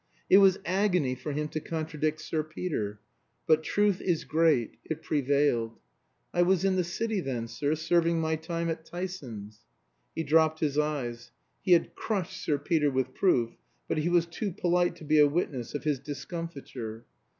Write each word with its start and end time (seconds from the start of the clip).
It 0.31 0.39
was 0.39 0.57
agony 0.65 1.13
for 1.13 1.31
him 1.31 1.47
to 1.49 1.59
contradict 1.59 2.21
Sir 2.21 2.41
Peter. 2.41 2.99
But 3.45 3.61
truth 3.61 4.01
is 4.01 4.23
great. 4.23 4.77
It 4.83 5.03
prevailed. 5.03 5.77
"I 6.33 6.41
was 6.41 6.65
in 6.65 6.75
the 6.75 6.83
City 6.83 7.19
then, 7.19 7.47
sir, 7.47 7.75
serving 7.75 8.19
my 8.19 8.35
time 8.35 8.69
at 8.71 8.83
Tyson's." 8.83 9.59
He 10.15 10.23
dropped 10.23 10.59
his 10.59 10.75
eyes. 10.79 11.31
He 11.61 11.73
had 11.73 11.93
crushed 11.93 12.41
Sir 12.43 12.57
Peter 12.57 12.89
with 12.89 13.13
proof, 13.13 13.51
but 13.87 13.99
he 13.99 14.09
was 14.09 14.25
too 14.25 14.51
polite 14.51 14.95
to 14.95 15.03
be 15.03 15.19
a 15.19 15.27
witness 15.29 15.75
of 15.75 15.83
his 15.83 15.99
discomfiture. 15.99 17.05